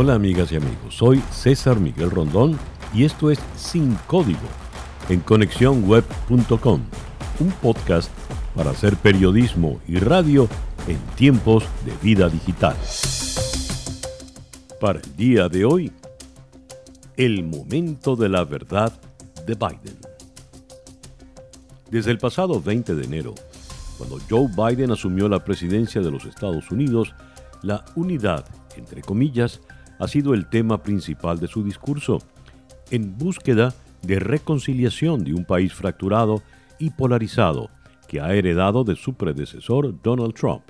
Hola 0.00 0.14
amigas 0.14 0.52
y 0.52 0.54
amigos, 0.54 0.94
soy 0.94 1.18
César 1.32 1.80
Miguel 1.80 2.12
Rondón 2.12 2.56
y 2.94 3.02
esto 3.02 3.32
es 3.32 3.40
Sin 3.56 3.96
Código 4.06 4.46
en 5.08 5.18
conexiónweb.com, 5.18 6.82
un 7.40 7.50
podcast 7.60 8.08
para 8.54 8.70
hacer 8.70 8.94
periodismo 8.94 9.80
y 9.88 9.98
radio 9.98 10.46
en 10.86 10.98
tiempos 11.16 11.64
de 11.84 11.92
vida 12.00 12.28
digital. 12.28 12.76
Para 14.80 15.00
el 15.00 15.16
día 15.16 15.48
de 15.48 15.64
hoy, 15.64 15.90
el 17.16 17.42
momento 17.42 18.14
de 18.14 18.28
la 18.28 18.44
verdad 18.44 18.92
de 19.46 19.54
Biden. 19.56 19.98
Desde 21.90 22.12
el 22.12 22.18
pasado 22.18 22.62
20 22.62 22.94
de 22.94 23.04
enero, 23.04 23.34
cuando 23.96 24.20
Joe 24.30 24.46
Biden 24.46 24.92
asumió 24.92 25.28
la 25.28 25.44
presidencia 25.44 26.00
de 26.00 26.12
los 26.12 26.24
Estados 26.24 26.70
Unidos, 26.70 27.16
la 27.62 27.84
unidad, 27.96 28.44
entre 28.76 29.02
comillas, 29.02 29.60
ha 29.98 30.08
sido 30.08 30.34
el 30.34 30.48
tema 30.48 30.82
principal 30.82 31.38
de 31.38 31.48
su 31.48 31.64
discurso, 31.64 32.18
en 32.90 33.18
búsqueda 33.18 33.74
de 34.02 34.18
reconciliación 34.18 35.24
de 35.24 35.34
un 35.34 35.44
país 35.44 35.74
fracturado 35.74 36.42
y 36.78 36.90
polarizado 36.90 37.70
que 38.06 38.20
ha 38.20 38.34
heredado 38.34 38.84
de 38.84 38.96
su 38.96 39.14
predecesor 39.14 40.00
Donald 40.02 40.34
Trump. 40.34 40.62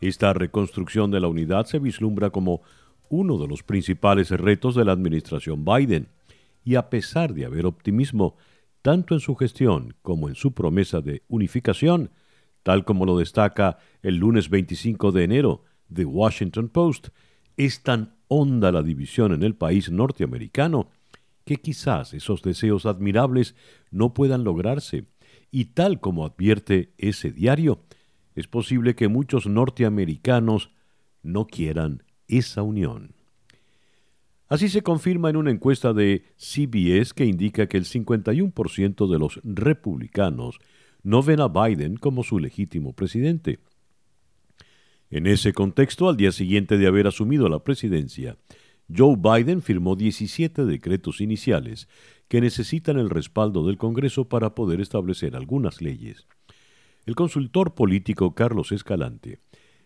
Esta 0.00 0.32
reconstrucción 0.32 1.10
de 1.10 1.20
la 1.20 1.28
unidad 1.28 1.66
se 1.66 1.78
vislumbra 1.78 2.30
como 2.30 2.62
uno 3.08 3.38
de 3.38 3.46
los 3.46 3.62
principales 3.62 4.30
retos 4.30 4.74
de 4.74 4.84
la 4.84 4.92
administración 4.92 5.64
Biden, 5.64 6.08
y 6.64 6.76
a 6.76 6.90
pesar 6.90 7.34
de 7.34 7.44
haber 7.44 7.66
optimismo 7.66 8.36
tanto 8.82 9.14
en 9.14 9.20
su 9.20 9.34
gestión 9.36 9.94
como 10.02 10.28
en 10.28 10.34
su 10.34 10.54
promesa 10.54 11.00
de 11.00 11.22
unificación, 11.28 12.10
tal 12.62 12.84
como 12.84 13.04
lo 13.04 13.18
destaca 13.18 13.78
el 14.02 14.16
lunes 14.16 14.48
25 14.48 15.12
de 15.12 15.24
enero 15.24 15.64
The 15.92 16.04
Washington 16.04 16.68
Post, 16.68 17.08
es 17.56 17.82
tan 17.82 18.16
honda 18.34 18.72
la 18.72 18.82
división 18.82 19.34
en 19.34 19.42
el 19.42 19.54
país 19.54 19.90
norteamericano 19.90 20.88
que 21.44 21.56
quizás 21.56 22.14
esos 22.14 22.40
deseos 22.40 22.86
admirables 22.86 23.54
no 23.90 24.14
puedan 24.14 24.42
lograrse, 24.42 25.04
y 25.50 25.66
tal 25.66 26.00
como 26.00 26.24
advierte 26.24 26.94
ese 26.96 27.30
diario, 27.30 27.80
es 28.34 28.46
posible 28.46 28.94
que 28.94 29.08
muchos 29.08 29.46
norteamericanos 29.46 30.70
no 31.22 31.46
quieran 31.46 32.04
esa 32.26 32.62
unión. 32.62 33.14
Así 34.48 34.70
se 34.70 34.82
confirma 34.82 35.28
en 35.28 35.36
una 35.36 35.50
encuesta 35.50 35.92
de 35.92 36.24
CBS 36.36 37.12
que 37.12 37.26
indica 37.26 37.66
que 37.66 37.76
el 37.76 37.84
51% 37.84 39.10
de 39.10 39.18
los 39.18 39.40
republicanos 39.44 40.58
no 41.02 41.22
ven 41.22 41.40
a 41.40 41.48
Biden 41.48 41.96
como 41.96 42.22
su 42.22 42.38
legítimo 42.38 42.94
presidente. 42.94 43.58
En 45.12 45.26
ese 45.26 45.52
contexto, 45.52 46.08
al 46.08 46.16
día 46.16 46.32
siguiente 46.32 46.78
de 46.78 46.86
haber 46.86 47.06
asumido 47.06 47.46
la 47.50 47.62
presidencia, 47.62 48.38
Joe 48.88 49.16
Biden 49.18 49.60
firmó 49.60 49.94
17 49.94 50.64
decretos 50.64 51.20
iniciales 51.20 51.86
que 52.28 52.40
necesitan 52.40 52.96
el 52.96 53.10
respaldo 53.10 53.66
del 53.66 53.76
Congreso 53.76 54.30
para 54.30 54.54
poder 54.54 54.80
establecer 54.80 55.36
algunas 55.36 55.82
leyes. 55.82 56.26
El 57.04 57.14
consultor 57.14 57.74
político 57.74 58.34
Carlos 58.34 58.72
Escalante 58.72 59.40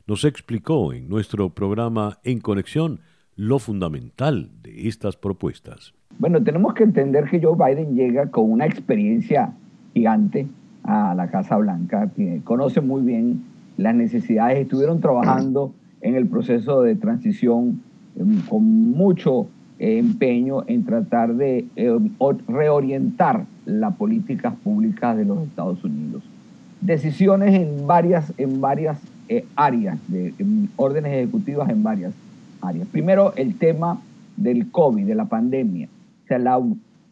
nos 0.07 0.25
explicó 0.25 0.93
en 0.93 1.09
nuestro 1.09 1.51
programa 1.51 2.21
En 2.23 2.39
Conexión 2.39 3.01
lo 3.35 3.59
fundamental 3.59 4.53
de 4.63 4.87
estas 4.87 5.17
propuestas. 5.17 5.93
Bueno, 6.21 6.41
tenemos 6.41 6.73
que 6.75 6.85
entender 6.85 7.29
que 7.29 7.41
Joe 7.43 7.57
Biden 7.57 7.97
llega 7.97 8.31
con 8.31 8.49
una 8.49 8.67
experiencia 8.67 9.53
gigante 9.93 10.47
a 10.85 11.17
la 11.17 11.29
Casa 11.29 11.57
Blanca, 11.57 12.13
que 12.15 12.43
conoce 12.45 12.81
muy 12.81 13.03
bien 13.03 13.56
las 13.77 13.95
necesidades, 13.95 14.59
estuvieron 14.59 15.01
trabajando 15.01 15.73
en 16.01 16.15
el 16.15 16.27
proceso 16.27 16.83
de 16.83 16.95
transición 16.95 17.83
em, 18.19 18.41
con 18.49 18.93
mucho 18.93 19.49
eh, 19.79 19.99
empeño 19.99 20.65
en 20.67 20.85
tratar 20.85 21.35
de 21.35 21.67
em, 21.77 22.11
reorientar 22.49 23.45
las 23.65 23.95
políticas 23.97 24.55
públicas 24.63 25.17
de 25.17 25.25
los 25.25 25.43
Estados 25.47 25.83
Unidos. 25.85 26.23
Decisiones 26.81 27.55
en 27.55 27.87
varias, 27.87 28.33
en 28.39 28.61
varias 28.61 28.99
eh, 29.29 29.45
áreas, 29.57 29.99
de 30.09 30.33
órdenes 30.77 31.13
ejecutivas 31.13 31.69
en 31.69 31.83
varias 31.83 32.15
áreas. 32.61 32.87
Primero, 32.89 33.35
el 33.37 33.59
tema 33.59 34.01
del 34.37 34.71
COVID, 34.71 35.07
de 35.07 35.15
la 35.15 35.25
pandemia. 35.27 35.89
O 36.25 36.29
sea, 36.29 36.39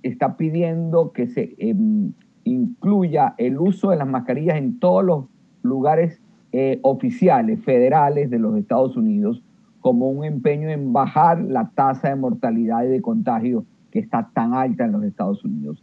está 0.03 0.36
pidiendo 0.36 1.12
que 1.12 1.26
se 1.26 1.54
em, 1.58 2.12
incluya 2.44 3.34
el 3.38 3.58
uso 3.58 3.91
de 3.91 3.97
las 3.97 4.06
mascarillas 4.06 4.56
en 4.56 4.78
todos 4.78 5.04
los 5.04 5.24
lugares 5.62 6.20
eh, 6.56 6.78
oficiales 6.82 7.59
federales 7.65 8.31
de 8.31 8.38
los 8.38 8.56
Estados 8.56 8.97
Unidos 8.97 9.42
como 9.81 10.09
un 10.09 10.25
empeño 10.25 10.69
en 10.69 10.92
bajar 10.92 11.42
la 11.42 11.69
tasa 11.75 12.10
de 12.10 12.15
mortalidad 12.15 12.84
y 12.84 12.91
de 12.91 13.03
contagio 13.03 13.65
que 13.91 13.98
está 13.98 14.31
tan 14.32 14.54
alta 14.54 14.84
en 14.84 14.92
los 14.92 15.03
Estados 15.03 15.44
Unidos. 15.44 15.82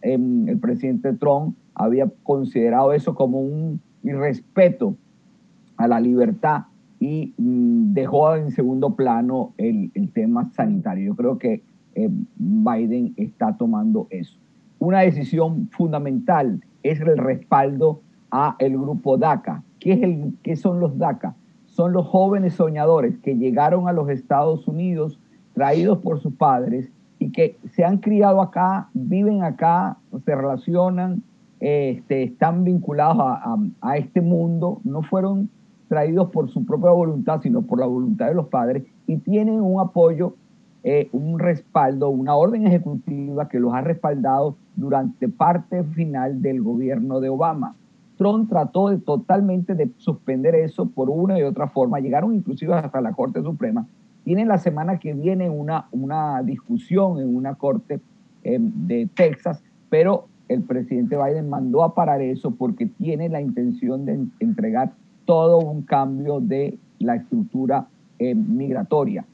Em, 0.00 0.48
el 0.48 0.56
presidente 0.60 1.14
Trump 1.14 1.56
había 1.74 2.08
considerado 2.22 2.92
eso 2.92 3.16
como 3.16 3.40
un 3.40 3.80
irrespeto 4.04 4.94
a 5.76 5.88
la 5.88 5.98
libertad 5.98 6.66
y 7.00 7.34
mm, 7.36 7.92
dejó 7.92 8.36
en 8.36 8.52
segundo 8.52 8.94
plano 8.94 9.52
el, 9.58 9.90
el, 9.94 10.12
tema 10.12 10.48
sanitario. 10.52 11.06
Yo 11.06 11.16
creo 11.16 11.38
que 11.38 11.60
em, 11.96 12.24
Biden 12.36 13.14
está 13.16 13.56
tomando 13.56 14.06
eso. 14.10 14.38
Una 14.78 15.00
decisión 15.00 15.68
fundamental 15.72 16.62
es 16.84 17.00
el 17.00 17.18
respaldo 17.18 18.00
a 18.30 18.54
el 18.60 18.78
grupo 18.78 19.16
DACA, 19.18 19.64
¿Qué, 19.80 19.92
es 19.92 20.02
el, 20.02 20.34
¿Qué 20.42 20.56
son 20.56 20.80
los 20.80 20.98
DACA? 20.98 21.34
Son 21.66 21.92
los 21.92 22.06
jóvenes 22.06 22.54
soñadores 22.54 23.18
que 23.18 23.36
llegaron 23.36 23.88
a 23.88 23.92
los 23.92 24.08
Estados 24.08 24.66
Unidos 24.66 25.18
traídos 25.54 25.98
por 25.98 26.20
sus 26.20 26.34
padres 26.34 26.90
y 27.18 27.30
que 27.32 27.56
se 27.72 27.84
han 27.84 27.98
criado 27.98 28.40
acá, 28.40 28.88
viven 28.94 29.42
acá, 29.42 29.98
se 30.24 30.34
relacionan, 30.34 31.22
este, 31.60 32.22
están 32.22 32.64
vinculados 32.64 33.16
a, 33.80 33.96
este 33.96 34.20
mundo, 34.20 34.80
no 34.84 35.02
fueron 35.02 35.50
traídos 35.88 36.30
por 36.30 36.48
su 36.50 36.64
propia 36.64 36.90
voluntad, 36.90 37.40
sino 37.42 37.62
por 37.62 37.80
la 37.80 37.86
voluntad 37.86 38.26
de 38.26 38.34
los 38.34 38.46
padres 38.46 38.84
y 39.06 39.16
tienen 39.16 39.60
un 39.60 39.80
apoyo, 39.80 40.36
eh, 40.84 41.08
un 41.12 41.38
respaldo, 41.38 42.10
una 42.10 42.36
orden 42.36 42.66
ejecutiva 42.66 43.48
que 43.48 43.58
los 43.58 43.74
ha 43.74 43.80
respaldado 43.80 44.56
durante 44.76 45.28
parte 45.28 45.82
final 45.82 46.40
del 46.40 46.62
gobierno 46.62 47.20
de 47.20 47.30
Obama. 47.30 47.74
Trump 48.18 48.50
trató 48.50 48.90
de, 48.90 48.98
totalmente 48.98 49.74
de 49.74 49.88
suspender 49.96 50.56
eso 50.56 50.86
por 50.86 51.08
una 51.08 51.38
y 51.38 51.44
otra 51.44 51.68
forma. 51.68 52.00
Llegaron 52.00 52.34
inclusive 52.34 52.74
hasta 52.74 53.00
la 53.00 53.12
Corte 53.12 53.40
Suprema. 53.42 53.86
Tienen 54.24 54.48
la 54.48 54.58
semana 54.58 54.98
que 54.98 55.14
viene 55.14 55.48
una, 55.48 55.86
una 55.92 56.42
discusión 56.42 57.20
en 57.20 57.34
una 57.34 57.54
corte 57.54 58.00
em, 58.42 58.70
de 58.86 59.08
Texas, 59.14 59.62
pero 59.88 60.26
el 60.48 60.62
presidente 60.62 61.16
Biden 61.16 61.48
mandó 61.48 61.84
a 61.84 61.94
parar 61.94 62.20
eso 62.20 62.50
porque 62.50 62.86
tiene 62.86 63.28
la 63.28 63.40
intención 63.40 64.04
de 64.04 64.26
entregar 64.40 64.92
todo 65.24 65.58
un 65.58 65.82
cambio 65.82 66.40
de 66.40 66.76
la 66.98 67.14
estructura 67.14 67.86
em, 68.18 68.56
migratoria. 68.56 69.24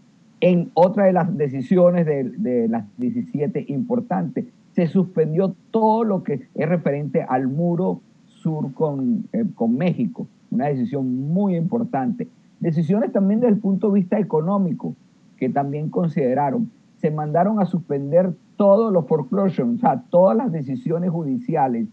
En 0.40 0.70
otra 0.74 1.06
de 1.06 1.14
las 1.14 1.34
decisiones 1.36 2.04
de, 2.04 2.24
de 2.24 2.68
las 2.68 2.84
17 2.98 3.64
importantes, 3.68 4.44
se 4.74 4.88
suspendió 4.88 5.54
todo 5.70 6.04
lo 6.04 6.22
que 6.22 6.48
es 6.54 6.68
referente 6.68 7.22
al 7.22 7.48
muro 7.48 8.00
Sur 8.44 8.74
con, 8.74 9.26
eh, 9.32 9.46
con 9.54 9.74
México, 9.74 10.26
una 10.50 10.66
decisión 10.66 11.32
muy 11.32 11.56
importante. 11.56 12.28
Decisiones 12.60 13.10
también 13.10 13.40
desde 13.40 13.54
el 13.54 13.58
punto 13.58 13.88
de 13.88 13.94
vista 14.00 14.18
económico, 14.18 14.94
que 15.38 15.48
también 15.48 15.88
consideraron. 15.88 16.70
Se 16.98 17.10
mandaron 17.10 17.58
a 17.58 17.64
suspender 17.64 18.34
todos 18.56 18.92
los 18.92 19.06
foreclosures, 19.06 19.76
o 19.76 19.78
sea, 19.78 20.04
todas 20.10 20.36
las 20.36 20.52
decisiones 20.52 21.08
judiciales 21.08 21.86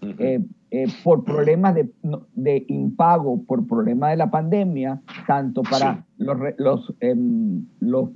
eh, 0.00 0.44
eh, 0.72 0.86
por 1.04 1.22
problemas 1.22 1.76
de, 1.76 1.88
de, 2.34 2.64
impago, 2.66 3.40
por 3.44 3.64
problemas 3.68 4.10
de 4.10 4.16
la 4.16 4.28
pandemia, 4.28 5.00
tanto 5.28 5.62
para 5.62 6.04
los, 6.18 6.36
los, 6.58 6.94
em, 6.98 7.64
los 7.78 8.10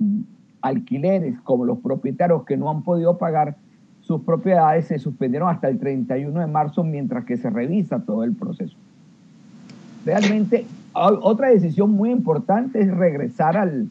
alquileres 0.61 1.39
como 1.45 1.63
los 1.63 1.79
propietarios 1.79 2.43
que 2.43 2.57
no 2.57 2.69
han 2.69 2.83
podido 2.83 3.17
pagar 3.17 3.55
sus 4.07 4.21
propiedades 4.21 4.85
se 4.85 4.99
suspendieron 4.99 5.49
hasta 5.49 5.67
el 5.67 5.79
31 5.79 6.39
de 6.39 6.47
marzo 6.47 6.83
mientras 6.83 7.25
que 7.25 7.35
se 7.35 7.49
revisa 7.49 7.99
todo 7.99 8.23
el 8.23 8.33
proceso. 8.33 8.75
Realmente, 10.05 10.65
otra 10.93 11.49
decisión 11.49 11.91
muy 11.91 12.11
importante 12.11 12.79
es 12.79 12.89
regresar 12.89 13.57
al, 13.57 13.89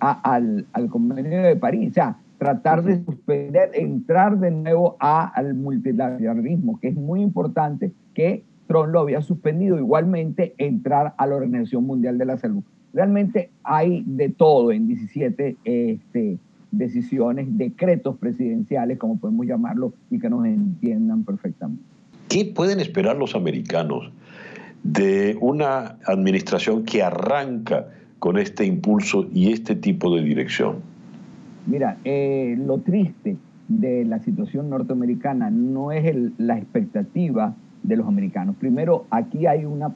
al, 0.00 0.64
al, 0.72 0.88
convenio 0.88 1.42
de 1.42 1.56
París, 1.56 1.90
o 1.90 1.94
sea, 1.94 2.16
tratar 2.38 2.82
de 2.82 3.04
suspender, 3.04 3.70
entrar 3.74 4.38
de 4.38 4.50
nuevo 4.50 4.96
a, 4.98 5.26
al 5.26 5.52
multilateralismo, 5.54 6.80
que 6.80 6.88
es 6.88 6.96
muy 6.96 7.20
importante 7.20 7.92
que 8.14 8.44
Trump 8.66 8.88
lo 8.88 9.00
había 9.00 9.20
suspendido, 9.20 9.78
igualmente 9.78 10.54
entrar 10.56 11.12
a 11.18 11.26
la 11.26 11.36
Organización 11.36 11.84
Mundial 11.84 12.16
de 12.16 12.24
la 12.24 12.38
Salud. 12.38 12.62
Realmente 12.94 13.50
hay 13.62 14.04
de 14.06 14.30
todo 14.30 14.72
en 14.72 14.88
17 14.88 15.56
este, 15.64 16.38
decisiones, 16.78 17.46
decretos 17.56 18.16
presidenciales, 18.18 18.98
como 18.98 19.18
podemos 19.18 19.46
llamarlo, 19.46 19.94
y 20.10 20.18
que 20.18 20.30
nos 20.30 20.44
entiendan 20.46 21.24
perfectamente. 21.24 21.82
¿Qué 22.28 22.44
pueden 22.44 22.80
esperar 22.80 23.16
los 23.16 23.34
americanos 23.34 24.10
de 24.82 25.36
una 25.40 25.98
administración 26.06 26.84
que 26.84 27.02
arranca 27.02 27.88
con 28.18 28.38
este 28.38 28.64
impulso 28.64 29.28
y 29.32 29.52
este 29.52 29.74
tipo 29.74 30.14
de 30.14 30.22
dirección? 30.22 30.76
Mira, 31.66 31.98
eh, 32.04 32.56
lo 32.58 32.78
triste 32.78 33.36
de 33.68 34.04
la 34.04 34.18
situación 34.20 34.68
norteamericana 34.68 35.50
no 35.50 35.92
es 35.92 36.14
la 36.38 36.58
expectativa 36.58 37.54
de 37.82 37.96
los 37.96 38.06
americanos. 38.06 38.56
Primero, 38.56 39.06
aquí 39.10 39.46
hay 39.46 39.64
una, 39.64 39.94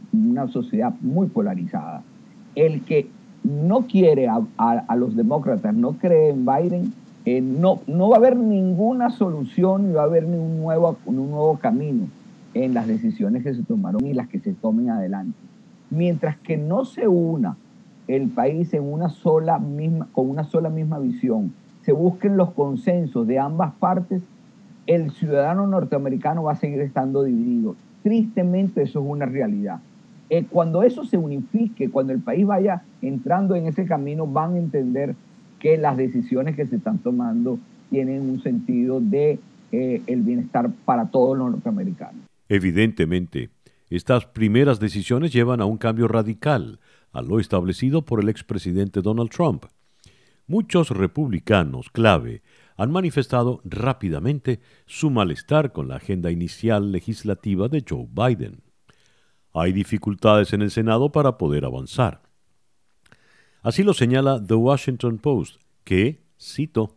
sociedad 0.49 0.95
muy 1.01 1.29
polarizada. 1.29 2.03
El 2.55 2.83
que 2.83 3.09
no 3.49 3.87
quiere 3.87 4.29
a, 4.29 4.97
los 4.97 5.17
demócratas, 5.17 5.75
no 5.75 5.93
cree 5.93 6.31
en 6.31 6.45
Biden, 6.45 6.93
eh, 7.25 7.41
no, 7.41 7.81
no 7.87 8.11
va 8.11 8.17
a 8.17 8.19
haber 8.19 8.37
ninguna 8.37 9.11
solución 9.11 9.91
y 9.91 9.93
va 9.95 10.03
a 10.03 10.05
haber 10.05 10.27
un 10.27 10.61
nuevo, 10.61 10.99
un 11.07 11.17
nuevo 11.17 11.59
camino 11.59 12.09
en 12.53 12.75
las 12.75 12.87
decisiones 12.87 13.43
que 13.43 13.55
se 13.55 13.63
tomaron 13.63 14.07
y 14.07 14.13
las 14.13 14.29
que 14.29 14.39
se 14.39 14.53
tomen 14.53 14.91
adelante. 14.91 15.39
Mientras 15.91 16.37
que 16.39 16.59
no 16.59 16.85
se 16.85 17.09
una 17.09 17.57
el 18.07 18.29
país 18.29 18.73
en 18.75 18.85
una 18.85 19.09
sola 19.09 19.59
misma, 19.59 20.09
con 20.13 20.29
una 20.29 20.45
sola 20.45 20.69
misma 20.69 20.99
visión, 20.99 21.53
se 21.83 21.93
busquen 21.93 22.37
los 22.37 22.53
consensos 22.53 23.27
de 23.27 23.39
ambas 23.39 23.73
partes, 23.75 24.23
el 24.87 25.11
ciudadano 25.13 25.67
norteamericano 25.67 26.43
va 26.43 26.53
a 26.53 26.57
seguir 26.57 26.81
estando 26.81 27.23
dividido. 27.23 27.77
Tristemente 28.03 28.83
eso 28.83 29.01
es 29.01 29.07
una 29.07 29.27
realidad. 29.27 29.81
Eh, 30.31 30.45
cuando 30.49 30.83
eso 30.83 31.05
se 31.05 31.17
unifique, 31.17 31.91
cuando 31.91 32.13
el 32.13 32.21
país 32.21 32.47
vaya 32.47 32.83
entrando 33.01 33.55
en 33.55 33.67
ese 33.67 33.87
camino, 33.87 34.27
van 34.27 34.55
a 34.55 34.59
entender 34.59 35.15
que 35.59 35.79
las 35.79 35.97
decisiones 35.97 36.55
que 36.57 36.67
se 36.67 36.77
están 36.77 36.99
tomando 36.99 37.59
tienen 37.91 38.23
un 38.23 38.43
sentido 38.43 39.01
de 39.01 39.39
eh, 39.73 40.03
el 40.07 40.23
bienestar 40.23 40.71
para 40.85 41.07
todos 41.07 41.37
los 41.37 41.51
norteamericanos. 41.51 42.23
Evidentemente, 42.49 43.51
estas 43.91 44.27
primeras 44.27 44.81
decisiones 44.81 45.33
llevan 45.33 45.61
a 45.61 45.65
un 45.65 45.79
cambio 45.79 46.09
radical 46.09 46.79
a 47.13 47.23
lo 47.23 47.41
establecido 47.41 48.03
por 48.05 48.21
el 48.21 48.29
expresidente 48.29 49.01
Donald 49.01 49.31
Trump. 49.31 49.65
Muchos 50.47 50.91
republicanos 50.91 51.91
clave 51.91 52.43
han 52.77 52.91
manifestado 52.91 53.61
rápidamente 53.65 54.61
su 54.87 55.11
malestar 55.11 55.73
con 55.73 55.89
la 55.89 55.97
agenda 55.97 56.31
inicial 56.31 56.93
legislativa 56.93 57.69
de 57.69 57.85
Joe 57.87 58.07
Biden. 58.11 58.68
Hay 59.61 59.73
dificultades 59.73 60.53
en 60.53 60.63
el 60.63 60.71
Senado 60.71 61.13
para 61.13 61.39
poder 61.39 61.65
avanzar. 61.65 62.23
Así 63.63 63.83
lo 63.83 63.95
señala 63.95 64.43
The 64.45 64.55
Washington 64.55 65.19
Post, 65.19 65.61
que, 65.85 66.23
cito, 66.41 66.97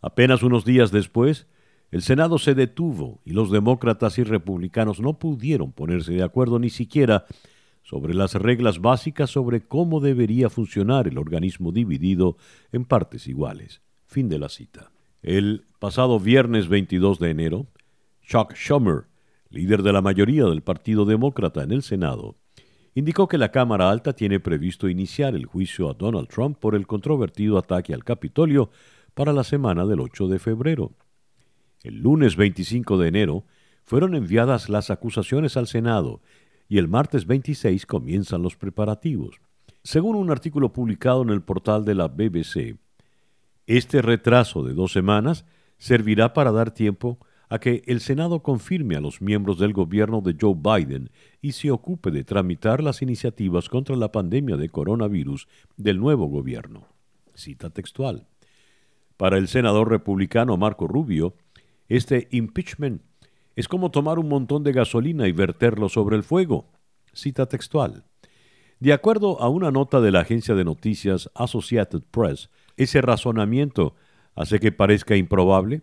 apenas 0.00 0.42
unos 0.42 0.64
días 0.64 0.90
después, 0.90 1.46
el 1.90 2.02
Senado 2.02 2.38
se 2.38 2.54
detuvo 2.54 3.20
y 3.24 3.32
los 3.32 3.50
demócratas 3.50 4.18
y 4.18 4.24
republicanos 4.24 5.00
no 5.00 5.18
pudieron 5.18 5.72
ponerse 5.72 6.12
de 6.12 6.22
acuerdo 6.22 6.58
ni 6.58 6.70
siquiera 6.70 7.26
sobre 7.82 8.14
las 8.14 8.34
reglas 8.34 8.80
básicas 8.80 9.30
sobre 9.30 9.60
cómo 9.60 10.00
debería 10.00 10.48
funcionar 10.48 11.08
el 11.08 11.18
organismo 11.18 11.72
dividido 11.72 12.36
en 12.72 12.86
partes 12.86 13.26
iguales. 13.26 13.82
Fin 14.06 14.28
de 14.28 14.38
la 14.38 14.48
cita. 14.48 14.90
El 15.22 15.66
pasado 15.78 16.18
viernes 16.18 16.68
22 16.68 17.18
de 17.18 17.30
enero, 17.30 17.66
Chuck 18.22 18.54
Schumer, 18.54 19.04
líder 19.52 19.82
de 19.82 19.92
la 19.92 20.00
mayoría 20.00 20.44
del 20.44 20.62
Partido 20.62 21.04
Demócrata 21.04 21.62
en 21.62 21.72
el 21.72 21.82
Senado, 21.82 22.36
indicó 22.94 23.28
que 23.28 23.38
la 23.38 23.50
Cámara 23.50 23.90
Alta 23.90 24.14
tiene 24.14 24.40
previsto 24.40 24.88
iniciar 24.88 25.34
el 25.34 25.46
juicio 25.46 25.90
a 25.90 25.94
Donald 25.94 26.28
Trump 26.28 26.58
por 26.58 26.74
el 26.74 26.86
controvertido 26.86 27.58
ataque 27.58 27.94
al 27.94 28.04
Capitolio 28.04 28.70
para 29.14 29.32
la 29.32 29.44
semana 29.44 29.86
del 29.86 30.00
8 30.00 30.28
de 30.28 30.38
febrero. 30.38 30.92
El 31.82 31.98
lunes 31.98 32.36
25 32.36 32.96
de 32.98 33.08
enero 33.08 33.44
fueron 33.84 34.14
enviadas 34.14 34.68
las 34.68 34.90
acusaciones 34.90 35.56
al 35.56 35.66
Senado 35.66 36.22
y 36.68 36.78
el 36.78 36.88
martes 36.88 37.26
26 37.26 37.84
comienzan 37.86 38.42
los 38.42 38.56
preparativos. 38.56 39.40
Según 39.82 40.16
un 40.16 40.30
artículo 40.30 40.72
publicado 40.72 41.22
en 41.22 41.30
el 41.30 41.42
portal 41.42 41.84
de 41.84 41.94
la 41.94 42.08
BBC, 42.08 42.78
este 43.66 44.00
retraso 44.00 44.62
de 44.62 44.72
dos 44.72 44.92
semanas 44.92 45.44
servirá 45.76 46.32
para 46.32 46.52
dar 46.52 46.70
tiempo 46.70 47.18
a 47.20 47.31
que 47.58 47.82
el 47.86 48.00
Senado 48.00 48.42
confirme 48.42 48.96
a 48.96 49.00
los 49.00 49.20
miembros 49.20 49.58
del 49.58 49.72
gobierno 49.72 50.20
de 50.20 50.36
Joe 50.40 50.54
Biden 50.56 51.10
y 51.40 51.52
se 51.52 51.70
ocupe 51.70 52.10
de 52.10 52.24
tramitar 52.24 52.82
las 52.82 53.02
iniciativas 53.02 53.68
contra 53.68 53.96
la 53.96 54.10
pandemia 54.10 54.56
de 54.56 54.68
coronavirus 54.68 55.48
del 55.76 55.98
nuevo 56.00 56.26
gobierno. 56.26 56.86
Cita 57.34 57.70
textual. 57.70 58.26
Para 59.16 59.38
el 59.38 59.48
senador 59.48 59.90
republicano 59.90 60.56
Marco 60.56 60.88
Rubio, 60.88 61.34
este 61.88 62.28
impeachment 62.30 63.02
es 63.54 63.68
como 63.68 63.90
tomar 63.90 64.18
un 64.18 64.28
montón 64.28 64.62
de 64.62 64.72
gasolina 64.72 65.28
y 65.28 65.32
verterlo 65.32 65.88
sobre 65.88 66.16
el 66.16 66.22
fuego. 66.22 66.70
Cita 67.12 67.46
textual. 67.46 68.04
De 68.80 68.92
acuerdo 68.92 69.40
a 69.40 69.48
una 69.48 69.70
nota 69.70 70.00
de 70.00 70.10
la 70.10 70.20
agencia 70.20 70.54
de 70.54 70.64
noticias 70.64 71.30
Associated 71.34 72.02
Press, 72.10 72.50
ese 72.76 73.00
razonamiento 73.00 73.94
hace 74.34 74.58
que 74.58 74.72
parezca 74.72 75.16
improbable 75.16 75.82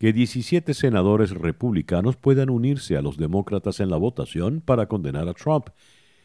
que 0.00 0.14
17 0.14 0.72
senadores 0.72 1.32
republicanos 1.32 2.16
puedan 2.16 2.48
unirse 2.48 2.96
a 2.96 3.02
los 3.02 3.18
demócratas 3.18 3.80
en 3.80 3.90
la 3.90 3.98
votación 3.98 4.62
para 4.62 4.86
condenar 4.86 5.28
a 5.28 5.34
Trump 5.34 5.68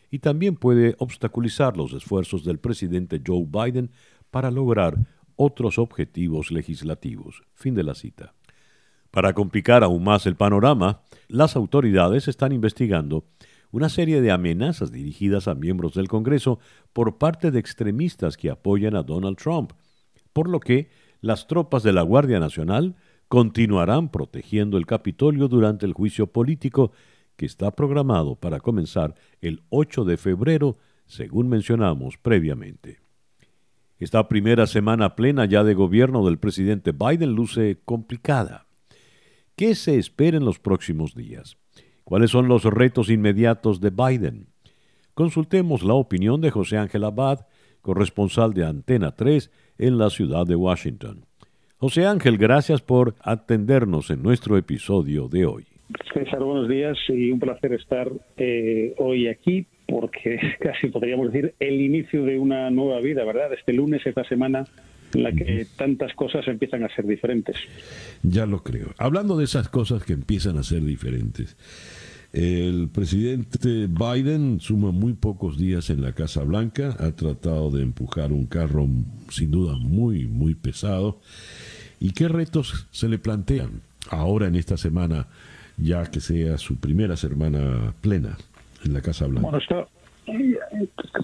y 0.09 0.19
también 0.19 0.55
puede 0.55 0.95
obstaculizar 0.97 1.75
los 1.75 1.91
esfuerzos 1.91 2.45
del 2.45 2.57
presidente 2.57 3.21
Joe 3.23 3.45
Biden 3.45 3.91
para 4.31 4.49
lograr 4.49 4.95
otros 5.35 5.77
objetivos 5.77 6.51
legislativos. 6.51 7.43
Fin 7.53 7.75
de 7.75 7.83
la 7.83 7.95
cita. 7.95 8.33
Para 9.11 9.33
complicar 9.33 9.83
aún 9.83 10.05
más 10.05 10.25
el 10.25 10.37
panorama, 10.37 11.01
las 11.27 11.57
autoridades 11.57 12.29
están 12.29 12.53
investigando 12.53 13.25
una 13.71 13.89
serie 13.89 14.21
de 14.21 14.31
amenazas 14.31 14.89
dirigidas 14.89 15.49
a 15.49 15.53
miembros 15.53 15.95
del 15.95 16.07
Congreso 16.07 16.59
por 16.93 17.17
parte 17.17 17.51
de 17.51 17.59
extremistas 17.59 18.37
que 18.37 18.49
apoyan 18.49 18.95
a 18.95 19.03
Donald 19.03 19.35
Trump, 19.35 19.73
por 20.31 20.47
lo 20.47 20.61
que 20.61 20.89
las 21.19 21.47
tropas 21.47 21.83
de 21.83 21.91
la 21.91 22.03
Guardia 22.03 22.39
Nacional 22.39 22.95
continuarán 23.27 24.09
protegiendo 24.09 24.77
el 24.77 24.85
Capitolio 24.85 25.47
durante 25.47 25.85
el 25.85 25.93
juicio 25.93 26.27
político 26.27 26.91
que 27.35 27.45
está 27.45 27.71
programado 27.71 28.35
para 28.35 28.59
comenzar 28.59 29.15
el 29.41 29.63
8 29.69 30.05
de 30.05 30.17
febrero, 30.17 30.77
según 31.05 31.49
mencionamos 31.49 32.17
previamente. 32.17 32.99
Esta 33.97 34.27
primera 34.27 34.67
semana 34.67 35.15
plena 35.15 35.45
ya 35.45 35.63
de 35.63 35.73
gobierno 35.73 36.25
del 36.25 36.37
presidente 36.37 36.91
Biden 36.91 37.31
luce 37.31 37.79
complicada. 37.85 38.67
¿Qué 39.55 39.73
se 39.73 39.97
espera 39.97 40.37
en 40.37 40.43
los 40.45 40.59
próximos 40.59 41.15
días? 41.15 41.57
¿Cuáles 42.03 42.31
son 42.31 42.47
los 42.47 42.65
retos 42.65 43.09
inmediatos 43.09 43.79
de 43.79 43.89
Biden? 43.89 44.47
Consultemos 45.13 45.81
la 45.81 45.93
opinión 45.93 46.41
de 46.41 46.51
José 46.51 46.77
Ángel 46.77 47.05
Abad, 47.05 47.47
corresponsal 47.81 48.53
de 48.53 48.65
Antena 48.65 49.15
3 49.15 49.49
en 49.77 49.97
la 49.97 50.09
ciudad 50.09 50.45
de 50.45 50.55
Washington. 50.55 51.25
José 51.85 52.07
Ángel, 52.07 52.39
gracias 52.39 52.81
por 52.81 53.13
atendernos 53.21 54.09
en 54.09 54.23
nuestro 54.23 54.57
episodio 54.57 55.27
de 55.27 55.45
hoy. 55.45 55.65
César, 56.11 56.39
buenos 56.39 56.67
días 56.67 56.97
y 57.09 57.29
un 57.29 57.39
placer 57.39 57.73
estar 57.73 58.11
eh, 58.37 58.95
hoy 58.97 59.27
aquí 59.27 59.67
porque 59.87 60.39
casi 60.59 60.87
podríamos 60.87 61.31
decir 61.31 61.53
el 61.59 61.79
inicio 61.79 62.23
de 62.23 62.39
una 62.39 62.71
nueva 62.71 62.99
vida, 63.01 63.23
¿verdad? 63.23 63.53
Este 63.53 63.71
lunes, 63.71 64.01
esta 64.03 64.23
semana, 64.23 64.65
en 65.13 65.21
la 65.21 65.31
que 65.31 65.67
tantas 65.77 66.11
cosas 66.15 66.47
empiezan 66.47 66.83
a 66.83 66.89
ser 66.89 67.05
diferentes. 67.05 67.55
Ya 68.23 68.47
lo 68.47 68.63
creo. 68.63 68.95
Hablando 68.97 69.37
de 69.37 69.43
esas 69.43 69.69
cosas 69.69 70.03
que 70.03 70.13
empiezan 70.13 70.57
a 70.57 70.63
ser 70.63 70.81
diferentes, 70.81 71.55
el 72.33 72.89
presidente 72.89 73.87
Biden 73.87 74.59
suma 74.59 74.91
muy 74.91 75.13
pocos 75.13 75.57
días 75.57 75.89
en 75.91 76.01
la 76.01 76.13
Casa 76.13 76.43
Blanca, 76.43 76.95
ha 76.99 77.11
tratado 77.11 77.69
de 77.69 77.83
empujar 77.83 78.33
un 78.33 78.47
carro 78.47 78.87
sin 79.29 79.51
duda 79.51 79.77
muy, 79.77 80.25
muy 80.25 80.55
pesado. 80.55 81.21
¿Y 81.99 82.11
qué 82.11 82.27
retos 82.27 82.87
se 82.91 83.07
le 83.07 83.17
plantean 83.17 83.81
ahora 84.09 84.47
en 84.47 84.55
esta 84.55 84.77
semana, 84.77 85.27
ya 85.77 86.05
que 86.05 86.19
sea 86.19 86.57
su 86.57 86.77
primera 86.77 87.15
semana 87.15 87.93
plena 88.01 88.37
en 88.83 88.93
la 88.93 89.01
Casa 89.01 89.25
Blanca? 89.27 89.49
Bueno, 89.49 89.87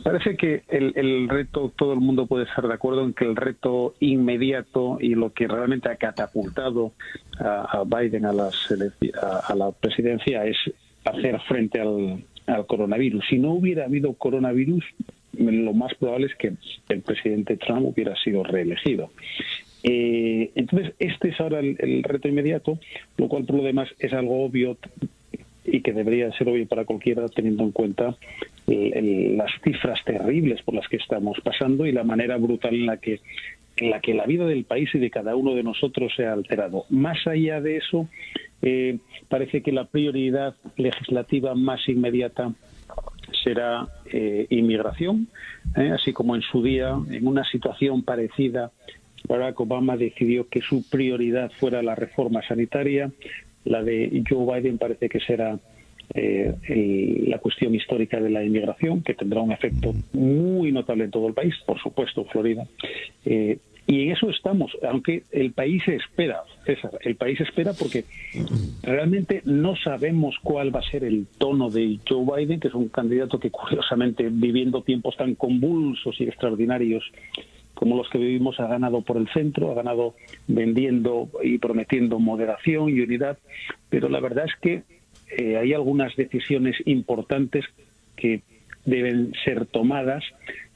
Parece 0.04 0.38
que 0.38 0.63
el, 0.70 1.28
reto, 1.28 1.72
todo 1.75 1.94
el 1.94 2.00
mundo 2.00 2.28
puede 2.28 2.46
estar 2.46 2.68
de 2.68 2.74
acuerdo 2.74 3.04
en 3.04 3.13
que 3.13 3.25
el 3.25 3.36
reto 3.36 3.96
inmediato 4.00 4.98
y 5.00 5.16
lo 5.16 5.34
que 5.34 5.48
realmente 5.48 5.90
ha 5.90 5.96
catapultado 5.96 6.94
a, 7.40 7.84
Biden 7.86 8.25
a, 8.25 8.30
a, 8.30 9.56
la 9.56 9.72
presidencia 9.72 10.46
es 10.46 10.58
hacer 11.04 11.40
frente 11.48 11.82
al, 11.82 12.24
coronavirus. 12.68 13.25
Si 13.30 13.40
no 13.40 13.54
hubiera 13.54 13.86
habido 13.86 14.13
coronavirus, 14.13 14.84
lo 15.34 15.74
más 15.74 15.94
probable 15.96 16.28
es 16.28 16.36
que 16.36 16.54
el 16.90 17.01
presidente 17.01 17.58
Trump 17.58 17.86
hubiera 17.86 18.16
sido 18.18 18.44
reelegido. 18.44 19.10
Eh, 19.84 20.52
entonces, 20.56 20.94
este 21.00 21.30
es 21.30 21.40
ahora 21.40 21.60
el, 21.60 22.04
reto 22.04 22.28
inmediato, 22.28 22.80
lo 23.18 23.28
cual 23.28 23.46
por 23.46 23.58
lo 23.58 23.64
demás 23.64 23.90
es 24.00 24.14
algo 24.14 24.44
obvio 24.44 24.78
y 25.66 25.82
que 25.82 25.94
debería 25.94 26.32
ser 26.34 26.50
obvio 26.50 26.68
para 26.68 26.86
cualquiera 26.86 27.28
teniendo 27.28 27.64
en 27.64 27.72
cuenta 27.72 28.16
las 28.68 29.52
cifras 29.64 30.00
terribles 30.06 30.62
por 30.62 30.76
las 30.76 30.88
que 30.88 30.98
estamos 30.98 31.38
pasando 31.44 31.86
y 31.86 31.92
la 31.92 32.04
manera 32.04 32.38
brutal 32.38 32.74
en 32.74 32.86
la 32.86 32.98
que 32.98 33.20
en 33.78 33.90
la 33.90 34.00
que 34.00 34.14
la 34.14 34.26
vida 34.26 34.46
del 34.46 34.64
país 34.64 34.90
y 34.94 35.00
de 35.00 35.10
cada 35.10 35.36
uno 35.36 35.56
de 35.56 35.64
nosotros 35.64 36.14
se 36.16 36.26
ha 36.26 36.34
alterado. 36.34 36.86
Más 36.90 37.26
allá 37.26 37.62
de 37.62 37.78
eso, 37.78 38.08
eh, 38.62 39.00
parece 39.28 39.62
que 39.62 39.72
la 39.72 39.86
prioridad 39.86 40.56
legislativa 40.78 41.56
más 41.56 41.88
inmediata 41.88 42.54
será 43.44 43.88
eh, 44.12 44.46
inmigración, 44.50 45.28
¿eh? 45.76 45.92
así 45.92 46.14
como 46.14 46.36
en 46.36 46.42
su 46.42 46.62
día, 46.62 46.96
en 47.10 47.26
una 47.26 47.44
situación 47.46 48.04
parecida, 48.04 48.72
Barack 49.28 49.60
Obama 49.60 49.98
decidió 49.98 50.48
que 50.48 50.62
su 50.62 50.88
prioridad 50.90 51.51
fuera 51.51 51.82
la 51.82 51.96
reforma 51.96 52.42
sanitaria, 52.48 53.12
la 53.66 53.84
de 53.84 54.24
Joe 54.28 54.62
Biden 54.62 54.78
parece 54.78 55.10
que 55.10 55.20
será 55.20 55.60
eh, 56.13 57.24
la 57.28 57.38
cuestión 57.38 57.74
histórica 57.74 58.20
de 58.20 58.30
la 58.30 58.44
inmigración, 58.44 59.01
que 59.01 59.13
tendrá 59.13 59.42
un 59.42 59.51
efecto 59.51 59.94
muy 60.13 60.72
notable 60.72 61.06
en 61.06 61.12
todo 61.12 61.28
el 61.28 61.34
país, 61.34 61.54
por 61.66 61.80
supuesto, 61.80 62.25
Florida. 62.25 62.66
Eh, 63.25 63.58
y 63.88 64.04
en 64.04 64.12
eso 64.12 64.30
estamos, 64.30 64.72
aunque 64.88 65.24
el 65.32 65.54
país 65.54 65.86
espera, 65.88 66.44
César, 66.66 66.92
el 67.01 67.16
país 67.16 67.40
espera 67.42 67.74
porque 67.74 68.06
realmente 68.84 69.42
no 69.46 69.75
sabemos 69.75 70.36
cuál 70.44 70.74
va 70.74 70.80
a 70.80 70.90
ser 70.90 71.04
el 71.04 71.25
tono 71.38 71.70
de 71.70 71.98
Joe 72.08 72.25
Biden, 72.25 72.60
que 72.60 72.68
es 72.68 72.74
un 72.74 72.90
candidato 72.90 73.40
que 73.40 73.50
curiosamente 73.50 74.30
viviendo 74.30 74.84
tiempos 74.84 75.18
tan 75.18 75.36
convulsos 75.36 76.20
y 76.22 76.25
extraordinarios 76.25 77.04
como 77.82 77.98
los 77.98 78.08
que 78.10 78.20
vivimos 78.20 78.60
ha 78.60 78.68
ganado 78.68 79.02
por 79.02 79.18
el 79.18 79.28
centro, 79.30 79.72
ha 79.72 79.74
ganado 79.74 80.14
vendiendo 80.48 81.30
y 81.42 81.58
prometiendo 81.58 82.20
moderación 82.20 82.90
y 82.90 83.02
unidad, 83.02 83.40
pero 83.90 84.08
la 84.08 84.20
verdad 84.20 84.46
es 84.46 84.56
que 84.62 84.84
eh, 85.36 85.58
hay 85.58 85.74
algunas 85.74 86.16
decisiones 86.16 86.76
importantes 86.86 87.66
que 88.16 88.44
deben 88.86 89.34
ser 89.44 89.66
tomadas 89.66 90.24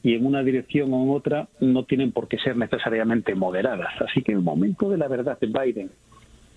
y 0.02 0.16
en 0.16 0.26
una 0.26 0.42
dirección 0.42 0.92
o 0.94 1.04
en 1.04 1.12
otra 1.12 1.48
no 1.60 1.84
tienen 1.84 2.12
por 2.12 2.28
qué 2.28 2.40
ser 2.40 2.58
necesariamente 2.58 3.36
moderadas. 3.36 3.94
Así 4.02 4.24
que 4.24 4.32
el 4.32 4.42
momento 4.42 4.90
de 4.90 4.98
la 4.98 5.08
verdad 5.08 5.38
de 5.40 5.46
Biden, 5.46 5.92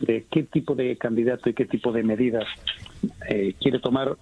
de 0.00 0.24
qué 0.30 0.44
tipo 0.44 0.74
de 0.74 0.96
candidato 0.96 1.50
y 1.50 1.52
qué 1.52 1.66
tipo 1.66 1.92
de 1.92 2.04
medidas 2.04 2.46
eh, 3.28 3.52
quiere 3.60 3.80
tomar, 3.80 4.16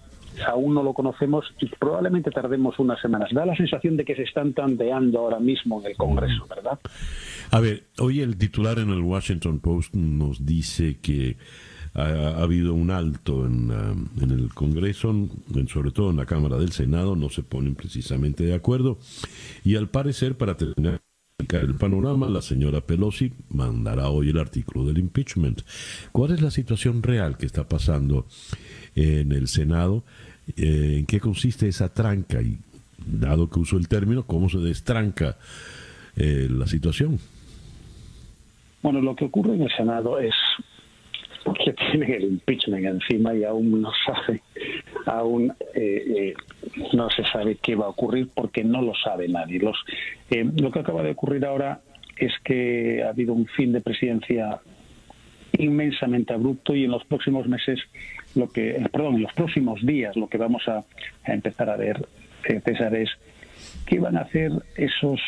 aún 0.45 0.73
no 0.73 0.83
lo 0.83 0.93
conocemos 0.93 1.45
y 1.59 1.67
probablemente 1.67 2.31
tardemos 2.31 2.77
unas 2.79 2.99
semanas. 3.01 3.29
Da 3.31 3.45
la 3.45 3.55
sensación 3.55 3.97
de 3.97 4.05
que 4.05 4.15
se 4.15 4.23
están 4.23 4.53
tandeando 4.53 5.19
ahora 5.19 5.39
mismo 5.39 5.79
en 5.81 5.87
el 5.87 5.97
Congreso, 5.97 6.45
¿verdad? 6.47 6.79
A 7.51 7.59
ver, 7.59 7.83
hoy 7.99 8.21
el 8.21 8.37
titular 8.37 8.79
en 8.79 8.89
el 8.89 9.01
Washington 9.01 9.59
Post 9.59 9.93
nos 9.93 10.45
dice 10.45 10.97
que 11.01 11.37
ha, 11.93 12.41
habido 12.41 12.73
un 12.73 12.91
alto 12.91 13.45
en, 13.45 13.71
uh, 13.71 14.23
en 14.23 14.31
el 14.31 14.53
Congreso, 14.53 15.09
en, 15.09 15.67
sobre 15.67 15.91
todo 15.91 16.11
en 16.11 16.17
la 16.17 16.25
Cámara 16.25 16.57
del 16.57 16.71
Senado, 16.71 17.15
no 17.15 17.29
se 17.29 17.43
ponen 17.43 17.75
precisamente 17.75 18.43
de 18.43 18.53
acuerdo. 18.53 18.99
Y 19.63 19.75
al 19.75 19.89
parecer, 19.89 20.37
para 20.37 20.55
tener 20.55 21.01
el 21.39 21.75
panorama, 21.75 22.27
la 22.29 22.41
señora 22.41 22.81
Pelosi 22.81 23.31
mandará 23.49 24.09
hoy 24.09 24.29
el 24.29 24.39
artículo 24.39 24.85
del 24.85 24.97
impeachment. 24.97 25.61
¿Cuál 26.11 26.31
es 26.31 26.41
la 26.41 26.51
situación 26.51 27.03
real 27.03 27.37
que 27.37 27.45
está 27.45 27.67
pasando 27.67 28.25
en 28.95 29.31
el 29.31 29.47
Senado? 29.47 30.03
Eh, 30.55 30.97
¿En 30.99 31.05
qué 31.05 31.19
consiste 31.19 31.67
esa 31.67 31.93
tranca? 31.93 32.41
Y 32.41 32.57
dado 33.05 33.49
que 33.49 33.59
uso 33.59 33.77
el 33.77 33.87
término, 33.87 34.23
¿cómo 34.23 34.49
se 34.49 34.59
destranca 34.59 35.37
eh, 36.15 36.47
la 36.49 36.67
situación? 36.67 37.19
Bueno, 38.81 39.01
lo 39.01 39.15
que 39.15 39.25
ocurre 39.25 39.55
en 39.55 39.63
el 39.63 39.71
Senado 39.75 40.19
es 40.19 40.33
que 41.53 41.73
tienen 41.91 42.11
el 42.11 42.23
impeachment 42.23 42.85
encima 42.85 43.33
y 43.33 43.43
aún 43.43 43.81
no 43.81 43.91
sabe, 44.05 44.41
aún 45.05 45.53
eh, 45.73 46.33
eh, 46.33 46.33
no 46.93 47.09
se 47.09 47.23
sabe 47.25 47.57
qué 47.61 47.75
va 47.75 47.85
a 47.85 47.89
ocurrir 47.89 48.29
porque 48.33 48.63
no 48.63 48.81
lo 48.81 48.93
sabe 48.95 49.27
nadie. 49.27 49.59
Los, 49.59 49.77
eh, 50.29 50.45
lo 50.59 50.71
que 50.71 50.79
acaba 50.79 51.03
de 51.03 51.11
ocurrir 51.11 51.45
ahora 51.45 51.81
es 52.17 52.33
que 52.43 53.03
ha 53.03 53.09
habido 53.09 53.33
un 53.33 53.45
fin 53.45 53.71
de 53.71 53.81
presidencia 53.81 54.59
inmensamente 55.57 56.33
abrupto 56.33 56.75
y 56.75 56.85
en 56.85 56.91
los 56.91 57.03
próximos 57.05 57.47
meses, 57.47 57.79
lo 58.35 58.51
que, 58.51 58.85
perdón, 58.91 59.15
en 59.15 59.23
los 59.23 59.33
próximos 59.33 59.85
días, 59.85 60.15
lo 60.15 60.27
que 60.27 60.37
vamos 60.37 60.67
a, 60.67 60.83
a 61.23 61.33
empezar 61.33 61.69
a 61.69 61.77
ver, 61.77 62.05
César, 62.43 62.95
es 62.95 63.09
qué 63.85 63.99
van 63.99 64.17
a 64.17 64.21
hacer 64.21 64.51
esos 64.75 65.19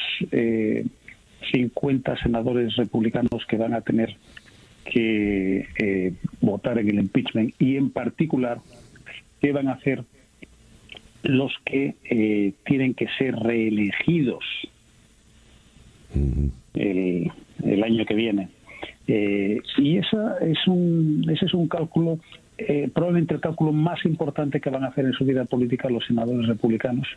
50 1.51 2.17
senadores 2.21 2.75
republicanos 2.75 3.45
que 3.47 3.57
van 3.57 3.73
a 3.73 3.81
tener 3.81 4.15
que 4.85 5.67
eh, 5.77 6.13
votar 6.41 6.79
en 6.79 6.89
el 6.89 6.99
impeachment 6.99 7.53
y 7.59 7.77
en 7.77 7.91
particular 7.91 8.59
qué 9.41 9.51
van 9.51 9.67
a 9.67 9.73
hacer 9.73 10.03
los 11.23 11.51
que 11.65 11.95
eh, 12.09 12.53
tienen 12.65 12.93
que 12.93 13.07
ser 13.17 13.35
reelegidos 13.35 14.43
el, 16.73 17.31
el 17.63 17.83
año 17.83 18.05
que 18.05 18.15
viene. 18.15 18.47
Eh, 19.11 19.59
y 19.77 19.97
esa 19.97 20.37
es 20.37 20.67
un, 20.67 21.25
ese 21.29 21.45
es 21.45 21.53
un 21.53 21.67
cálculo, 21.67 22.19
probablemente 22.93 23.33
el 23.33 23.39
cálculo 23.39 23.71
más 23.71 24.05
importante 24.05 24.59
que 24.59 24.69
van 24.69 24.83
a 24.83 24.87
hacer 24.87 25.05
en 25.05 25.13
su 25.13 25.25
vida 25.25 25.45
política 25.45 25.89
los 25.89 26.05
senadores 26.05 26.47
republicanos. 26.47 27.07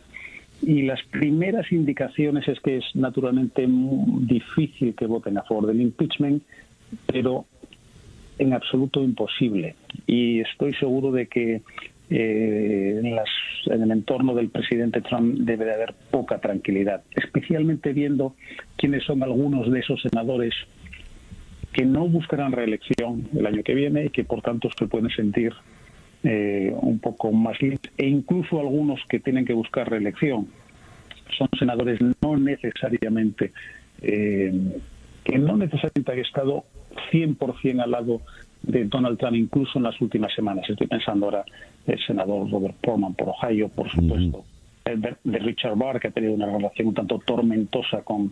Y 0.61 0.83
las 0.83 1.03
primeras 1.03 1.69
indicaciones 1.71 2.47
es 2.47 2.59
que 2.61 2.77
es 2.77 2.85
naturalmente 2.95 3.67
difícil 3.67 4.95
que 4.95 5.05
voten 5.05 5.37
a 5.37 5.43
favor 5.43 5.67
del 5.67 5.81
impeachment, 5.81 6.41
pero 7.05 7.45
en 8.39 8.53
absoluto 8.53 9.03
imposible. 9.03 9.75
Y 10.07 10.39
estoy 10.39 10.73
seguro 10.75 11.11
de 11.11 11.27
que 11.27 11.61
eh, 12.09 13.01
en, 13.01 13.81
el 13.81 13.91
entorno 13.91 14.35
del 14.35 14.49
presidente 14.49 15.01
Trump 15.01 15.35
debe 15.39 15.65
de 15.65 15.73
haber 15.73 15.93
poca 16.11 16.39
tranquilidad, 16.39 17.01
especialmente 17.15 17.93
viendo 17.93 18.35
quiénes 18.77 19.03
son 19.03 19.23
algunos 19.23 19.71
de 19.71 19.79
esos 19.79 20.01
senadores 20.01 20.53
que 21.73 21.85
no 21.85 22.07
buscarán 22.07 22.51
reelección 22.51 23.27
el 23.35 23.45
año 23.45 23.63
que 23.63 23.73
viene 23.73 24.05
y 24.05 24.09
que 24.09 24.23
por 24.23 24.41
tanto 24.41 24.69
se 24.77 24.87
pueden 24.87 25.09
sentir 25.09 25.53
eh, 26.23 26.73
un 26.81 26.99
poco 26.99 27.31
más 27.31 27.61
libres, 27.61 27.81
e 27.97 28.07
incluso 28.07 28.59
algunos 28.59 29.01
que 29.09 29.19
tienen 29.19 29.43
que 29.43 29.53
buscar 29.53 29.89
reelección. 29.89 30.47
Son 31.37 31.49
senadores 31.57 31.99
no 32.21 32.37
necesariamente, 32.37 33.51
eh, 34.01 34.53
que 35.23 35.37
no 35.37 35.57
necesariamente 35.57 36.11
han 36.11 36.19
estado 36.19 36.63
100% 37.11 37.81
al 37.81 37.91
lado 37.91 38.21
de 38.61 38.85
Donald 38.85 39.17
Trump, 39.17 39.35
incluso 39.35 39.79
en 39.79 39.83
las 39.83 39.99
últimas 39.99 40.33
semanas. 40.33 40.69
Estoy 40.69 40.87
pensando 40.87 41.25
ahora 41.25 41.43
el 41.87 41.99
senador 42.05 42.49
Robert 42.49 42.75
Portman 42.81 43.15
por 43.15 43.29
Ohio, 43.29 43.67
por 43.69 43.89
supuesto. 43.89 44.45
De 44.85 45.39
Richard 45.39 45.77
Barr, 45.77 45.99
que 45.99 46.09
ha 46.09 46.11
tenido 46.11 46.33
una 46.33 46.45
relación 46.45 46.89
un 46.89 46.93
tanto 46.93 47.19
tormentosa 47.19 48.01
con, 48.01 48.31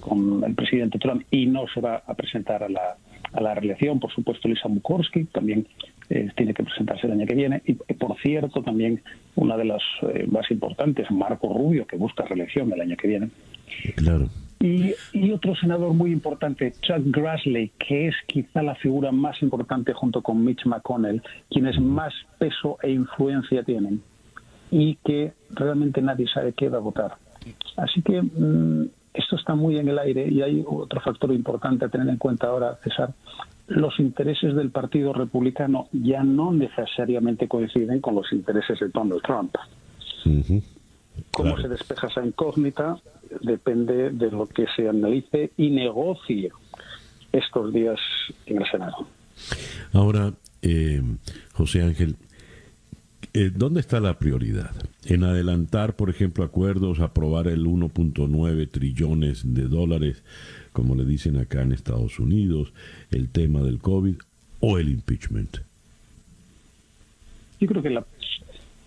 con 0.00 0.42
el 0.44 0.54
presidente 0.54 0.98
Trump 0.98 1.24
y 1.30 1.46
no 1.46 1.66
se 1.72 1.80
va 1.80 2.02
a 2.06 2.14
presentar 2.14 2.62
a 2.62 2.68
la, 2.68 2.96
a 3.32 3.40
la 3.40 3.54
reelección. 3.54 4.00
Por 4.00 4.12
supuesto, 4.12 4.48
Lisa 4.48 4.68
Murkowski 4.68 5.24
también 5.24 5.66
eh, 6.08 6.28
tiene 6.36 6.54
que 6.54 6.64
presentarse 6.64 7.06
el 7.06 7.12
año 7.12 7.26
que 7.26 7.34
viene. 7.34 7.62
Y, 7.64 7.74
por 7.74 8.18
cierto, 8.20 8.62
también 8.62 9.02
una 9.36 9.56
de 9.56 9.64
las 9.64 9.82
eh, 10.02 10.26
más 10.28 10.50
importantes, 10.50 11.10
Marco 11.10 11.52
Rubio, 11.52 11.86
que 11.86 11.96
busca 11.96 12.24
reelección 12.24 12.72
el 12.72 12.80
año 12.80 12.96
que 12.96 13.08
viene. 13.08 13.28
Claro. 13.96 14.28
Y, 14.62 14.94
otro 15.32 15.54
senador 15.54 15.94
muy 15.94 16.12
importante, 16.12 16.72
Chuck 16.82 17.02
Grassley, 17.06 17.70
que 17.78 18.08
es 18.08 18.14
quizá 18.26 18.62
la 18.62 18.74
figura 18.74 19.10
más 19.10 19.40
importante 19.40 19.94
junto 19.94 20.20
con 20.20 20.44
Mitch 20.44 20.66
McConnell, 20.66 21.22
quienes 21.48 21.80
más 21.80 22.12
peso 22.38 22.76
e 22.82 22.90
influencia 22.90 23.62
tienen 23.62 24.02
y 24.70 24.96
que 24.96 25.32
realmente 25.50 26.00
nadie 26.02 26.26
sabe 26.28 26.52
qué 26.52 26.68
va 26.68 26.78
a 26.78 26.80
votar. 26.80 27.16
Así 27.76 28.02
que 28.02 28.22
mm, 28.22 28.88
esto 29.14 29.36
está 29.36 29.54
muy 29.54 29.78
en 29.78 29.88
el 29.88 29.98
aire 29.98 30.28
y 30.28 30.42
hay 30.42 30.64
otro 30.66 31.00
factor 31.00 31.32
importante 31.32 31.84
a 31.84 31.88
tener 31.88 32.08
en 32.08 32.16
cuenta 32.16 32.48
ahora, 32.48 32.78
César. 32.82 33.12
Los 33.66 33.98
intereses 34.00 34.54
del 34.54 34.70
Partido 34.70 35.12
Republicano 35.12 35.88
ya 35.92 36.22
no 36.22 36.52
necesariamente 36.52 37.48
coinciden 37.48 38.00
con 38.00 38.16
los 38.16 38.32
intereses 38.32 38.80
de 38.80 38.88
Donald 38.88 39.22
Trump. 39.22 39.54
Cómo 41.30 41.56
se 41.56 41.68
despeja 41.68 42.08
esa 42.08 42.24
incógnita 42.24 42.96
depende 43.40 44.10
de 44.10 44.30
lo 44.30 44.46
que 44.46 44.66
se 44.74 44.88
analice 44.88 45.52
y 45.56 45.70
negocie 45.70 46.50
estos 47.32 47.72
días 47.72 47.98
en 48.46 48.58
el 48.58 48.70
Senado. 48.70 49.06
Ahora, 49.92 50.32
eh, 50.62 51.02
José 51.52 51.82
Ángel, 51.82 52.16
eh, 53.34 53.50
¿dónde 53.54 53.80
está 53.80 54.00
la 54.00 54.18
prioridad? 54.18 54.70
En 55.04 55.24
adelantar, 55.24 55.94
por 55.94 56.10
ejemplo, 56.10 56.44
acuerdos, 56.44 57.00
aprobar 57.00 57.48
el 57.48 57.66
1.9 57.66 58.70
trillones 58.70 59.54
de 59.54 59.62
dólares, 59.62 60.22
como 60.72 60.94
le 60.94 61.04
dicen 61.04 61.38
acá 61.38 61.62
en 61.62 61.72
Estados 61.72 62.18
Unidos, 62.18 62.72
el 63.10 63.30
tema 63.30 63.62
del 63.62 63.78
COVID 63.78 64.16
o 64.60 64.78
el 64.78 64.88
impeachment. 64.88 65.58
Yo 67.60 67.66
creo 67.66 67.82
que 67.82 67.90
la, 67.90 68.04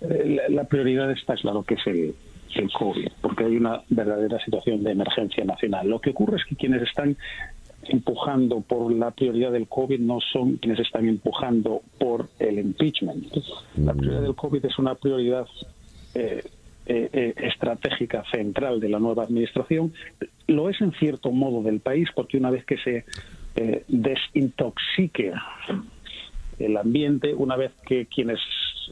eh, 0.02 0.42
la 0.50 0.64
prioridad 0.66 1.12
está 1.12 1.36
claro 1.36 1.64
que 1.64 1.76
es 1.76 1.88
el, 1.88 2.16
el 2.56 2.72
COVID, 2.72 3.10
porque 3.22 3.46
hay 3.46 3.56
una 3.56 3.82
verdadera 3.90 4.44
situación 4.44 4.84
de 4.84 4.92
emergencia 4.92 5.44
nacional. 5.46 5.90
Lo 5.90 6.00
que 6.00 6.12
ocurre 6.12 6.38
es 6.38 6.46
que 6.46 6.56
quienes 6.56 6.82
están 6.82 7.16
empujando 7.88 8.62
por 8.62 8.92
la 8.92 9.12
prioridad 9.12 9.52
del 9.52 9.68
COVID 9.68 10.00
no 10.00 10.20
son 10.20 10.58
quienes 10.58 10.80
están 10.80 11.08
empujando 11.08 11.82
por 11.98 12.30
el 12.40 12.60
impeachment. 12.60 13.26
La 13.78 13.94
prioridad 13.94 14.22
del 14.22 14.36
COVID 14.36 14.66
es 14.66 14.78
una 14.80 14.96
prioridad 14.96 15.48
eh, 16.16 16.44
eh, 16.86 17.10
eh, 17.14 17.34
estratégica 17.38 18.24
central 18.32 18.80
de 18.80 18.90
la 18.90 19.00
nueva 19.00 19.24
administración. 19.24 19.94
Lo 20.48 20.70
es 20.70 20.80
en 20.82 20.92
cierto 20.94 21.32
modo 21.32 21.64
del 21.64 21.80
país, 21.80 22.10
porque 22.14 22.38
una 22.38 22.52
vez 22.52 22.66
que 22.66 22.78
se 22.78 23.06
desintoxique 23.88 25.32
el 26.58 26.76
ambiente, 26.76 27.36
una 27.36 27.56
vez 27.56 27.72
que 27.86 28.08
quienes 28.08 28.40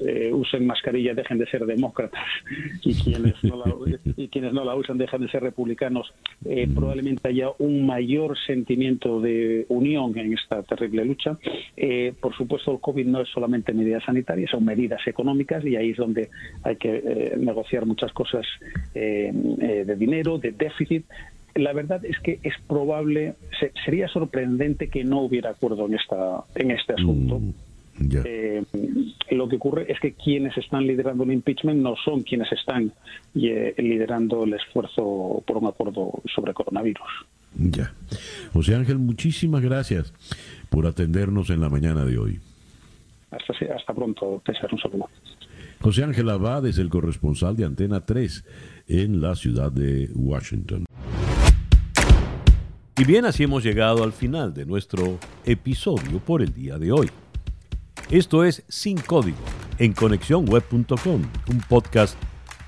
eh, 0.05 0.31
usen 0.33 0.65
mascarilla 0.65 1.13
dejen 1.13 1.37
de 1.37 1.45
ser 1.47 1.65
demócratas 1.65 2.23
y 2.83 2.93
quienes 2.95 3.43
no 3.43 3.57
la, 3.57 3.73
y 4.17 4.27
quienes 4.27 4.53
no 4.53 4.63
la 4.63 4.75
usan 4.75 4.97
dejan 4.97 5.21
de 5.21 5.29
ser 5.29 5.43
republicanos, 5.43 6.13
eh, 6.45 6.67
probablemente 6.73 7.27
haya 7.27 7.49
un 7.59 7.85
mayor 7.85 8.37
sentimiento 8.37 9.19
de 9.21 9.65
unión 9.69 10.17
en 10.17 10.33
esta 10.33 10.63
terrible 10.63 11.05
lucha. 11.05 11.37
Eh, 11.77 12.13
por 12.19 12.35
supuesto, 12.35 12.71
el 12.71 12.79
COVID 12.79 13.05
no 13.05 13.21
es 13.21 13.29
solamente 13.29 13.73
medidas 13.73 14.03
sanitarias, 14.03 14.51
son 14.51 14.65
medidas 14.65 15.05
económicas 15.07 15.63
y 15.65 15.75
ahí 15.75 15.91
es 15.91 15.97
donde 15.97 16.29
hay 16.63 16.75
que 16.75 17.33
negociar 17.37 17.85
muchas 17.85 18.11
cosas 18.13 18.45
de 18.93 19.95
dinero, 19.97 20.37
de 20.37 20.51
déficit, 20.51 21.05
la 21.55 21.73
verdad 21.73 22.03
es 22.05 22.17
que 22.19 22.39
es 22.43 22.53
probable, 22.67 23.33
sería 23.85 24.07
sorprendente 24.07 24.89
que 24.89 25.03
no 25.03 25.21
hubiera 25.21 25.49
acuerdo 25.51 25.85
en 25.85 25.95
esta 25.95 26.43
en 26.55 26.71
este 26.71 26.93
asunto. 26.93 27.39
Mm, 27.39 27.53
eh, 28.25 28.63
lo 29.31 29.47
que 29.47 29.55
ocurre 29.55 29.91
es 29.91 29.99
que 29.99 30.13
quienes 30.13 30.57
están 30.57 30.85
liderando 30.85 31.23
el 31.23 31.31
impeachment 31.31 31.81
no 31.81 31.95
son 32.03 32.23
quienes 32.23 32.51
están 32.51 32.91
eh, 33.35 33.73
liderando 33.77 34.43
el 34.43 34.53
esfuerzo 34.53 35.43
por 35.45 35.57
un 35.57 35.67
acuerdo 35.67 36.21
sobre 36.33 36.53
coronavirus. 36.53 37.09
Ya. 37.55 37.93
José 38.53 38.75
Ángel, 38.75 38.97
muchísimas 38.97 39.61
gracias 39.61 40.13
por 40.69 40.87
atendernos 40.87 41.49
en 41.49 41.61
la 41.61 41.69
mañana 41.69 42.05
de 42.05 42.17
hoy. 42.17 42.39
Hasta, 43.31 43.53
hasta 43.75 43.93
pronto, 43.93 44.41
César, 44.45 44.69
un 44.71 44.79
saludo. 44.79 45.09
José 45.81 46.03
Ángel 46.03 46.29
Abad 46.29 46.65
es 46.67 46.77
el 46.77 46.89
corresponsal 46.89 47.55
de 47.55 47.65
Antena 47.65 48.05
3 48.05 48.45
en 48.87 49.21
la 49.21 49.35
ciudad 49.35 49.71
de 49.71 50.09
Washington. 50.13 50.85
Y 52.97 53.03
bien, 53.03 53.25
así 53.25 53.43
hemos 53.43 53.63
llegado 53.63 54.03
al 54.03 54.11
final 54.11 54.53
de 54.53 54.65
nuestro 54.65 55.17
episodio 55.43 56.19
por 56.19 56.43
el 56.43 56.53
día 56.53 56.77
de 56.77 56.91
hoy. 56.91 57.09
Esto 58.09 58.43
es 58.43 58.63
Sin 58.67 58.97
Código 58.97 59.37
en 59.77 59.93
conexiónweb.com, 59.93 61.21
un 61.49 61.59
podcast 61.67 62.15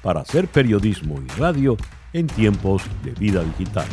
para 0.01 0.21
hacer 0.21 0.47
periodismo 0.47 1.21
y 1.21 1.27
radio 1.39 1.77
en 2.13 2.27
tiempos 2.27 2.83
de 3.03 3.11
vida 3.11 3.43
digital. 3.43 3.87